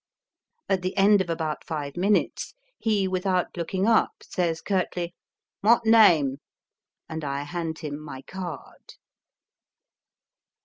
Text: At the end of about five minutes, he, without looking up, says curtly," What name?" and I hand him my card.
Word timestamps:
At 0.67 0.81
the 0.81 0.97
end 0.97 1.21
of 1.21 1.29
about 1.29 1.63
five 1.63 1.95
minutes, 1.95 2.55
he, 2.79 3.07
without 3.07 3.55
looking 3.55 3.85
up, 3.85 4.09
says 4.23 4.59
curtly," 4.59 5.13
What 5.61 5.85
name?" 5.85 6.37
and 7.07 7.23
I 7.23 7.43
hand 7.43 7.77
him 7.77 7.99
my 7.99 8.23
card. 8.23 8.95